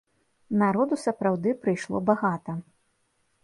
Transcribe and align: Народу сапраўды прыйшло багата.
Народу 0.61 0.97
сапраўды 1.03 1.49
прыйшло 1.67 1.97
багата. 2.11 2.51